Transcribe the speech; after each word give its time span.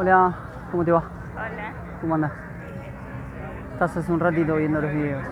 Hola, 0.00 0.32
¿cómo 0.70 0.82
te 0.82 0.92
va? 0.92 1.02
Hola. 1.34 1.72
¿Cómo 2.00 2.14
andas? 2.14 2.32
Estás 3.74 3.98
hace 3.98 4.10
un 4.10 4.18
ratito 4.18 4.56
viendo 4.56 4.80
los 4.80 4.90
videos. 4.90 5.22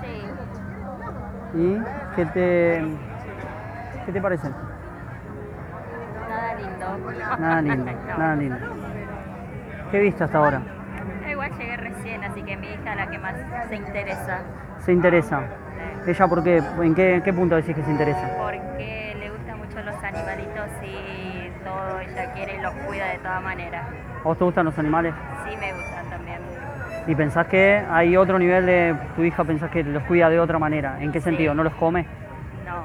Sí. 0.00 1.58
¿Y 1.58 1.82
qué 2.16 2.24
te, 2.24 2.82
qué 4.06 4.12
te 4.12 4.22
parecen? 4.22 4.54
Nada 6.30 6.54
lindo. 6.54 7.38
Nada 7.38 7.60
lindo, 7.60 7.84
No. 8.08 8.16
nada 8.18 8.36
lindo. 8.36 8.56
¿Qué 9.90 10.00
viste 10.00 10.24
hasta 10.24 10.38
ahora? 10.38 10.62
Igual 11.30 11.50
llegué 11.58 11.76
recién, 11.76 12.24
así 12.24 12.42
que 12.42 12.56
mi 12.56 12.68
hija 12.68 12.92
es 12.92 12.96
la 12.96 13.10
que 13.10 13.18
más 13.18 13.34
se 13.68 13.76
interesa. 13.76 14.38
¿Se 14.78 14.92
interesa? 14.94 15.42
¿Ella 16.06 16.26
por 16.26 16.42
qué? 16.42 16.62
¿En 16.80 16.94
qué, 16.94 17.16
en 17.16 17.22
qué 17.22 17.34
punto 17.34 17.54
decís 17.54 17.76
que 17.76 17.82
se 17.84 17.90
interesa? 17.90 18.30
Y 20.84 21.50
todo 21.64 22.00
ella 22.00 22.32
quiere 22.34 22.56
y 22.56 22.60
los 22.60 22.72
cuida 22.86 23.06
de 23.08 23.18
todas 23.18 23.42
maneras. 23.42 23.84
¿A 24.20 24.22
vos 24.24 24.38
te 24.38 24.44
gustan 24.44 24.64
los 24.66 24.78
animales? 24.78 25.14
Sí 25.48 25.56
me 25.56 25.72
gustan 25.72 26.10
también. 26.10 26.38
¿Y 27.06 27.14
pensás 27.14 27.46
que 27.46 27.82
hay 27.90 28.16
otro 28.16 28.38
nivel 28.38 28.66
de 28.66 28.94
tu 29.16 29.22
hija, 29.24 29.42
pensás 29.44 29.70
que 29.70 29.82
los 29.82 30.02
cuida 30.04 30.28
de 30.28 30.38
otra 30.38 30.58
manera? 30.58 30.96
¿En 31.00 31.12
qué 31.12 31.20
Sí. 31.20 31.24
sentido? 31.24 31.54
¿No 31.54 31.64
los 31.64 31.74
come? 31.74 32.06
No, 32.66 32.84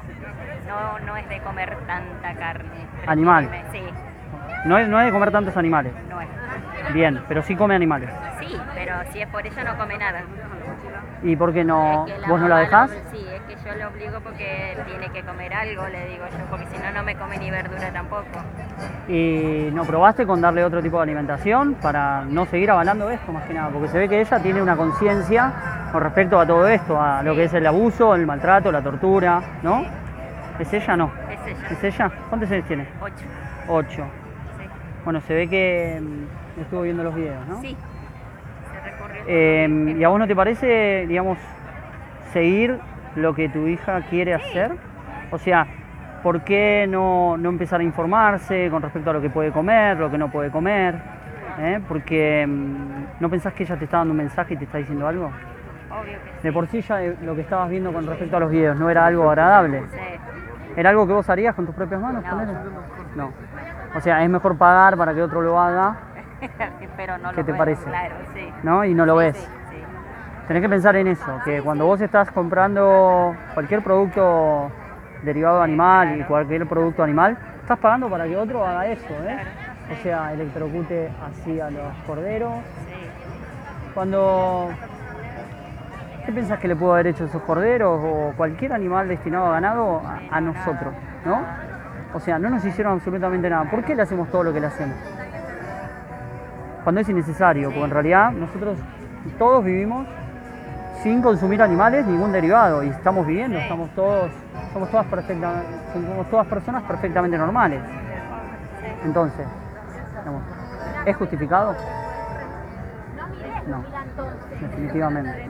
no, 0.66 0.98
no 1.06 1.16
es 1.16 1.28
de 1.28 1.38
comer 1.40 1.76
tanta 1.86 2.34
carne. 2.34 2.70
Animal. 3.06 3.48
Sí, 3.72 3.82
No 4.64 4.78
es, 4.78 4.88
no 4.88 4.98
es 4.98 5.06
de 5.06 5.12
comer 5.12 5.30
tantos 5.30 5.56
animales. 5.56 5.92
no 6.08 6.20
es. 6.20 6.28
Bien, 6.92 7.22
pero 7.28 7.42
sí 7.42 7.54
come 7.56 7.74
animales. 7.74 8.08
Sí, 8.40 8.56
pero 8.74 8.94
si 9.12 9.20
es 9.20 9.28
por 9.28 9.46
ella 9.46 9.64
no 9.64 9.76
come 9.76 9.98
nada. 9.98 10.22
¿Y 11.22 11.36
por 11.36 11.52
qué 11.52 11.64
no? 11.64 12.06
¿Vos 12.28 12.40
no 12.40 12.48
la 12.48 12.58
dejás? 12.58 12.90
Sí, 13.12 13.26
yo 13.66 13.74
le 13.74 13.84
obligo 13.84 14.20
porque 14.20 14.76
tiene 14.86 15.08
que 15.10 15.22
comer 15.22 15.52
algo, 15.52 15.88
le 15.88 16.06
digo 16.06 16.24
yo, 16.26 16.44
porque 16.48 16.66
si 16.66 16.78
no, 16.78 16.92
no 16.92 17.02
me 17.02 17.16
come 17.16 17.36
ni 17.38 17.50
verdura 17.50 17.92
tampoco. 17.92 18.24
¿Y 19.08 19.70
no 19.72 19.84
probaste 19.84 20.24
con 20.24 20.40
darle 20.40 20.64
otro 20.64 20.80
tipo 20.80 20.98
de 20.98 21.02
alimentación 21.02 21.74
para 21.74 22.24
no 22.24 22.46
seguir 22.46 22.70
avalando 22.70 23.10
esto 23.10 23.32
más 23.32 23.44
que 23.44 23.54
nada? 23.54 23.70
Porque 23.70 23.88
se 23.88 23.98
ve 23.98 24.08
que 24.08 24.20
ella 24.20 24.38
tiene 24.38 24.62
una 24.62 24.76
conciencia 24.76 25.52
con 25.90 26.00
respecto 26.00 26.38
a 26.38 26.46
todo 26.46 26.68
esto, 26.68 27.00
a 27.00 27.22
lo 27.24 27.34
que 27.34 27.44
es 27.44 27.54
el 27.54 27.66
abuso, 27.66 28.14
el 28.14 28.24
maltrato, 28.24 28.70
la 28.70 28.82
tortura, 28.82 29.42
¿no? 29.62 29.84
¿Es 30.60 30.72
ella 30.72 30.96
no? 30.96 31.10
Es 31.28 31.46
ella. 31.46 31.68
¿Es 31.70 31.84
ella? 31.84 32.12
¿Cuántos 32.28 32.50
años 32.50 32.66
tiene? 32.66 32.86
Ocho. 33.00 33.24
Ocho. 33.68 34.04
Sí. 34.58 34.64
Bueno, 35.04 35.20
se 35.22 35.34
ve 35.34 35.48
que 35.48 36.00
mm, 36.00 36.60
estuvo 36.60 36.82
viendo 36.82 37.02
los 37.02 37.14
videos, 37.14 37.44
¿no? 37.48 37.60
Sí. 37.60 37.76
Se 38.72 38.90
recorrió. 38.90 39.22
Eh, 39.26 39.96
¿Y 39.98 40.04
a 40.04 40.08
vos 40.08 40.18
no 40.20 40.26
te 40.26 40.36
parece, 40.36 41.04
digamos, 41.08 41.38
seguir 42.32 42.78
lo 43.16 43.34
que 43.34 43.48
tu 43.48 43.66
hija 43.66 44.00
quiere 44.08 44.34
hacer? 44.34 44.72
O 45.30 45.38
sea, 45.38 45.66
¿por 46.22 46.42
qué 46.42 46.86
no, 46.88 47.36
no 47.36 47.48
empezar 47.48 47.80
a 47.80 47.82
informarse 47.82 48.68
con 48.70 48.82
respecto 48.82 49.10
a 49.10 49.14
lo 49.14 49.20
que 49.20 49.30
puede 49.30 49.50
comer, 49.50 49.96
lo 49.98 50.10
que 50.10 50.18
no 50.18 50.30
puede 50.30 50.50
comer? 50.50 50.94
¿Eh? 51.58 51.80
Porque 51.88 52.46
mm, 52.46 53.20
¿no 53.20 53.30
pensás 53.30 53.52
que 53.54 53.64
ella 53.64 53.76
te 53.76 53.84
está 53.84 53.98
dando 53.98 54.12
un 54.12 54.18
mensaje 54.18 54.54
y 54.54 54.56
te 54.58 54.64
está 54.64 54.78
diciendo 54.78 55.06
algo? 55.06 55.26
Obvio 55.90 56.18
que 56.22 56.30
sí. 56.36 56.42
De 56.42 56.52
por 56.52 56.66
sí 56.66 56.80
ya 56.82 57.02
eh, 57.02 57.16
lo 57.22 57.34
que 57.34 57.40
estabas 57.40 57.70
viendo 57.70 57.92
con 57.92 58.06
respecto 58.06 58.36
a 58.36 58.40
los 58.40 58.50
videos 58.50 58.78
no 58.78 58.90
era 58.90 59.06
algo 59.06 59.28
agradable. 59.28 59.82
Sí. 59.90 59.98
¿Era 60.76 60.90
algo 60.90 61.06
que 61.06 61.14
vos 61.14 61.28
harías 61.30 61.54
con 61.54 61.64
tus 61.64 61.74
propias 61.74 62.00
manos? 62.00 62.22
No. 62.24 63.24
No. 63.24 63.32
O 63.94 64.00
sea, 64.00 64.22
es 64.22 64.28
mejor 64.28 64.58
pagar 64.58 64.96
para 64.98 65.14
que 65.14 65.22
otro 65.22 65.40
lo 65.40 65.58
haga, 65.58 65.96
Pero 66.96 67.18
no 67.18 67.30
¿Qué 67.30 67.36
lo 67.38 67.44
te 67.46 67.52
veo, 67.52 67.58
parece? 67.58 67.84
Claro, 67.84 68.14
sí. 68.34 68.52
¿no? 68.62 68.84
Y 68.84 68.94
no 68.94 69.06
lo 69.06 69.14
Sí, 69.14 69.24
ves. 69.24 69.36
Sí. 69.36 69.48
Tenés 70.46 70.62
que 70.62 70.68
pensar 70.68 70.94
en 70.94 71.08
eso, 71.08 71.40
que 71.44 71.60
cuando 71.60 71.86
vos 71.86 72.00
estás 72.00 72.30
comprando 72.30 73.34
cualquier 73.52 73.82
producto 73.82 74.70
derivado 75.24 75.60
animal 75.60 76.20
y 76.20 76.22
cualquier 76.22 76.68
producto 76.68 77.02
animal, 77.02 77.36
estás 77.62 77.78
pagando 77.80 78.08
para 78.08 78.26
que 78.26 78.36
otro 78.36 78.64
haga 78.64 78.86
eso, 78.86 79.12
¿eh? 79.26 79.38
O 79.92 80.02
sea, 80.04 80.32
electrocute 80.32 81.10
así 81.28 81.58
a 81.58 81.68
los 81.70 81.92
corderos. 82.06 82.52
Cuando... 83.92 84.70
¿Qué 86.24 86.32
pensás 86.32 86.60
que 86.60 86.68
le 86.68 86.76
pudo 86.76 86.94
haber 86.94 87.08
hecho 87.08 87.24
a 87.24 87.26
esos 87.26 87.42
corderos 87.42 88.00
o 88.04 88.32
cualquier 88.36 88.72
animal 88.72 89.08
destinado 89.08 89.46
a 89.46 89.52
ganado 89.52 90.00
a 90.30 90.40
nosotros, 90.40 90.94
no? 91.24 91.40
O 92.14 92.20
sea, 92.20 92.38
no 92.38 92.50
nos 92.50 92.64
hicieron 92.64 92.94
absolutamente 92.94 93.50
nada. 93.50 93.68
¿Por 93.68 93.84
qué 93.84 93.96
le 93.96 94.02
hacemos 94.02 94.28
todo 94.30 94.44
lo 94.44 94.52
que 94.52 94.60
le 94.60 94.66
hacemos? 94.68 94.96
Cuando 96.84 97.00
es 97.00 97.08
innecesario, 97.08 97.68
porque 97.68 97.84
en 97.84 97.90
realidad 97.90 98.30
nosotros 98.30 98.78
todos 99.38 99.64
vivimos 99.64 100.06
sin 101.02 101.22
consumir 101.22 101.62
animales, 101.62 102.06
ningún 102.06 102.32
derivado, 102.32 102.82
y 102.82 102.88
estamos 102.88 103.26
viviendo, 103.26 103.58
estamos 103.58 103.90
todos, 103.90 104.30
somos 104.72 104.90
todas 104.90 105.06
perfecta- 105.06 105.62
somos 105.92 106.30
todas 106.30 106.46
personas 106.46 106.82
perfectamente 106.84 107.38
normales. 107.38 107.80
Entonces, 109.04 109.46
digamos, 110.18 110.42
¿es 111.04 111.16
justificado? 111.16 111.74
No, 113.68 113.82
definitivamente. 114.60 115.48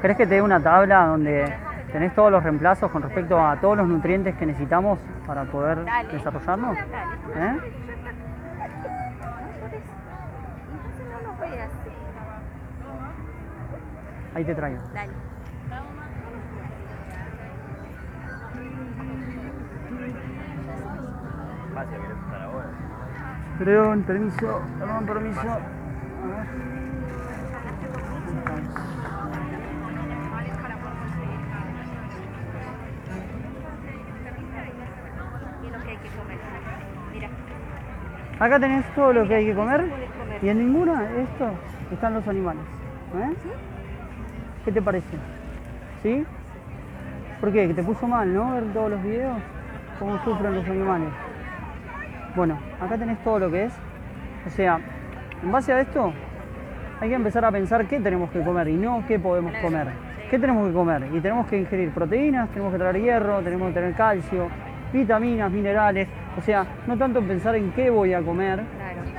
¿Crees 0.00 0.16
que 0.16 0.26
te 0.26 0.34
dé 0.34 0.42
una 0.42 0.60
tabla 0.60 1.06
donde 1.06 1.52
tenés 1.92 2.14
todos 2.14 2.30
los 2.30 2.42
reemplazos 2.42 2.90
con 2.90 3.02
respecto 3.02 3.38
a 3.38 3.56
todos 3.56 3.76
los 3.76 3.86
nutrientes 3.88 4.34
que 4.36 4.46
necesitamos 4.46 4.98
para 5.26 5.44
poder 5.44 5.78
desarrollarnos? 6.12 6.76
¿Eh? 7.36 7.58
Ahí 14.34 14.44
te 14.44 14.54
traigo. 14.54 14.82
Dale. 14.92 15.12
Perdón, 23.58 24.02
permiso, 24.02 24.62
perdón, 24.78 25.06
permiso. 25.06 25.40
A 25.40 25.44
ver. 25.44 25.62
¿Qué 35.60 35.66
es 35.66 35.72
lo 35.72 35.82
que 35.82 35.90
hay 35.90 35.96
que 35.96 36.08
comer? 36.08 36.38
Mira. 37.12 37.28
Acá 38.40 38.58
tenés 38.58 38.94
todo 38.96 39.12
lo 39.12 39.28
que 39.28 39.34
hay 39.36 39.46
que 39.46 39.54
comer 39.54 39.88
y 40.42 40.48
en 40.48 40.58
ninguna 40.58 41.02
de 41.02 41.22
esto 41.22 41.50
están 41.92 42.14
los 42.14 42.26
animales. 42.26 42.64
¿eh? 43.14 43.73
¿Qué 44.64 44.72
te 44.72 44.80
parece? 44.80 45.16
¿Sí? 46.02 46.24
¿Por 47.40 47.52
qué? 47.52 47.68
¿Que 47.68 47.74
te 47.74 47.82
puso 47.82 48.08
mal, 48.08 48.32
no? 48.32 48.54
Ver 48.54 48.64
todos 48.72 48.92
los 48.92 49.02
videos, 49.02 49.36
cómo 49.98 50.18
sufren 50.24 50.54
los 50.54 50.66
animales. 50.66 51.08
Bueno, 52.34 52.58
acá 52.80 52.96
tenés 52.96 53.22
todo 53.22 53.38
lo 53.40 53.50
que 53.50 53.64
es. 53.64 53.74
O 54.46 54.50
sea, 54.50 54.80
en 55.42 55.52
base 55.52 55.72
a 55.72 55.80
esto, 55.82 56.12
hay 57.00 57.08
que 57.10 57.14
empezar 57.14 57.44
a 57.44 57.52
pensar 57.52 57.84
qué 57.86 58.00
tenemos 58.00 58.30
que 58.30 58.40
comer 58.42 58.68
y 58.68 58.74
no 58.74 59.04
qué 59.06 59.18
podemos 59.18 59.52
comer. 59.62 59.88
¿Qué 60.30 60.38
tenemos 60.38 60.66
que 60.68 60.72
comer? 60.72 61.08
Y 61.12 61.20
tenemos 61.20 61.46
que 61.46 61.58
ingerir 61.58 61.90
proteínas, 61.90 62.48
tenemos 62.48 62.72
que 62.72 62.78
traer 62.78 63.00
hierro, 63.00 63.40
tenemos 63.42 63.68
que 63.68 63.74
tener 63.74 63.94
calcio, 63.94 64.48
vitaminas, 64.92 65.50
minerales. 65.52 66.08
O 66.38 66.40
sea, 66.40 66.66
no 66.86 66.96
tanto 66.96 67.20
pensar 67.20 67.54
en 67.56 67.70
qué 67.72 67.90
voy 67.90 68.14
a 68.14 68.22
comer, 68.22 68.62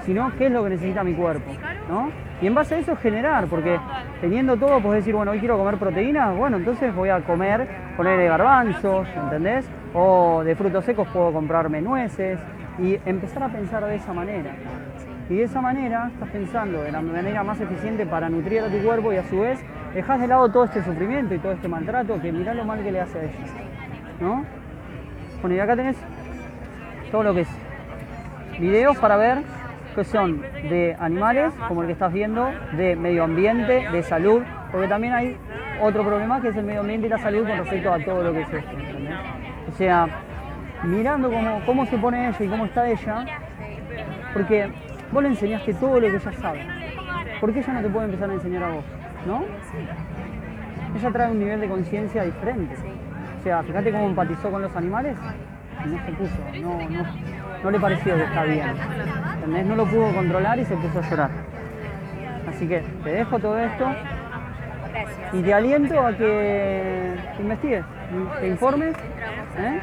sino 0.05 0.31
qué 0.37 0.47
es 0.47 0.51
lo 0.51 0.63
que 0.63 0.71
necesita 0.71 1.03
mi 1.03 1.13
cuerpo, 1.13 1.51
¿no? 1.87 2.09
Y 2.41 2.47
en 2.47 2.55
base 2.55 2.75
a 2.75 2.79
eso 2.79 2.95
generar, 2.97 3.45
porque 3.45 3.79
teniendo 4.21 4.57
todo 4.57 4.79
puedes 4.81 5.03
decir, 5.03 5.15
bueno, 5.15 5.31
hoy 5.31 5.39
quiero 5.39 5.57
comer 5.57 5.77
proteínas, 5.77 6.35
bueno, 6.35 6.57
entonces 6.57 6.93
voy 6.95 7.09
a 7.09 7.21
comer, 7.21 7.67
ponerle 7.97 8.27
garbanzos, 8.27 9.07
¿entendés? 9.15 9.65
O 9.93 10.43
de 10.43 10.55
frutos 10.55 10.85
secos 10.85 11.07
puedo 11.09 11.31
comprarme 11.33 11.81
nueces 11.81 12.39
y 12.79 12.99
empezar 13.05 13.43
a 13.43 13.49
pensar 13.49 13.85
de 13.85 13.95
esa 13.95 14.13
manera. 14.13 14.51
Y 15.29 15.37
de 15.37 15.43
esa 15.43 15.59
manera 15.59 16.09
estás 16.13 16.29
pensando 16.29 16.83
de 16.83 16.91
la 16.91 17.01
manera 17.01 17.43
más 17.43 17.59
eficiente 17.59 18.05
para 18.05 18.29
nutrir 18.29 18.61
a 18.61 18.67
tu 18.67 18.77
cuerpo 18.77 19.11
y 19.11 19.17
a 19.17 19.23
su 19.23 19.39
vez 19.39 19.59
dejas 19.93 20.19
de 20.19 20.27
lado 20.27 20.49
todo 20.49 20.65
este 20.65 20.83
sufrimiento 20.83 21.33
y 21.33 21.39
todo 21.39 21.53
este 21.53 21.67
maltrato 21.67 22.21
que 22.21 22.31
mirá 22.31 22.53
lo 22.53 22.63
mal 22.63 22.83
que 22.83 22.91
le 22.91 23.01
hace 23.01 23.19
a 23.19 23.23
ella, 23.23 23.33
¿no? 24.19 24.45
Bueno, 25.41 25.55
y 25.55 25.59
acá 25.59 25.75
tenés 25.75 25.97
todo 27.11 27.23
lo 27.23 27.33
que 27.33 27.41
es 27.41 27.49
videos 28.59 28.97
para 28.97 29.17
ver 29.17 29.39
que 29.95 30.03
son 30.03 30.41
de 30.41 30.95
animales, 30.99 31.53
como 31.67 31.81
el 31.81 31.87
que 31.87 31.93
estás 31.93 32.11
viendo, 32.11 32.51
de 32.73 32.95
medio 32.95 33.23
ambiente, 33.23 33.87
de 33.89 34.03
salud, 34.03 34.43
porque 34.71 34.87
también 34.87 35.13
hay 35.13 35.37
otro 35.81 36.03
problema 36.03 36.41
que 36.41 36.49
es 36.49 36.55
el 36.57 36.65
medio 36.65 36.81
ambiente 36.81 37.07
y 37.07 37.09
la 37.09 37.17
salud 37.17 37.47
con 37.47 37.57
respecto 37.57 37.93
a 37.93 37.99
todo 37.99 38.23
lo 38.23 38.33
que 38.33 38.41
es 38.41 38.53
esto. 38.53 38.71
O 39.69 39.71
sea, 39.77 40.07
mirando 40.83 41.31
cómo, 41.31 41.61
cómo 41.65 41.85
se 41.85 41.97
pone 41.97 42.27
ella 42.27 42.37
y 42.39 42.47
cómo 42.47 42.65
está 42.65 42.89
ella, 42.89 43.25
porque 44.33 44.69
vos 45.11 45.23
le 45.23 45.29
enseñaste 45.29 45.73
todo 45.75 45.99
lo 45.99 46.07
que 46.07 46.17
ella 46.17 46.31
sabe. 46.33 46.67
¿Por 47.39 47.53
qué 47.53 47.59
ella 47.59 47.73
no 47.73 47.81
te 47.81 47.89
puede 47.89 48.05
empezar 48.05 48.29
a 48.29 48.33
enseñar 48.33 48.63
a 48.63 48.69
vos? 48.69 48.85
¿No? 49.25 49.43
Ella 50.97 51.11
trae 51.11 51.31
un 51.31 51.39
nivel 51.39 51.61
de 51.61 51.67
conciencia 51.67 52.23
diferente. 52.23 52.75
O 53.39 53.43
sea, 53.43 53.63
fíjate 53.63 53.91
cómo 53.91 54.07
empatizó 54.07 54.49
con 54.49 54.61
los 54.61 54.75
animales 54.75 55.15
no 55.85 56.05
se 56.05 56.11
puso, 56.13 56.35
no, 56.61 56.89
no, 56.89 57.05
no 57.63 57.71
le 57.71 57.79
pareció 57.79 58.15
que 58.15 58.23
está 58.23 58.43
bien. 58.43 58.67
No 59.47 59.75
lo 59.75 59.85
pudo 59.85 60.13
controlar 60.13 60.59
y 60.59 60.65
se 60.65 60.75
puso 60.75 60.99
a 60.99 61.09
llorar. 61.09 61.29
Así 62.47 62.67
que 62.67 62.83
te 63.03 63.09
dejo 63.11 63.39
todo 63.39 63.57
esto 63.59 63.87
y 65.33 65.41
te 65.41 65.53
aliento 65.53 65.99
a 65.99 66.13
que 66.13 67.15
te 67.35 67.41
investigues, 67.41 67.83
te 68.39 68.47
informes. 68.47 68.95
¿eh? 69.57 69.79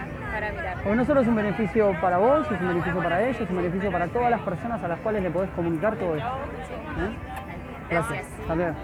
Porque 0.82 0.96
no 0.96 1.04
solo 1.04 1.20
es 1.20 1.28
un 1.28 1.36
beneficio 1.36 1.94
para 2.00 2.18
vos, 2.18 2.50
es 2.50 2.60
un 2.60 2.68
beneficio 2.68 3.02
para 3.02 3.22
ellos, 3.22 3.40
es 3.40 3.50
un 3.50 3.56
beneficio 3.56 3.92
para 3.92 4.08
todas 4.08 4.30
las 4.30 4.40
personas 4.40 4.82
a 4.82 4.88
las 4.88 4.98
cuales 5.00 5.22
le 5.22 5.30
podés 5.30 5.50
comunicar 5.50 5.96
todo 5.96 6.16
esto. 6.16 6.28
¿Eh? 6.98 7.16
Gracias. 7.90 8.26
Hasta. 8.48 8.74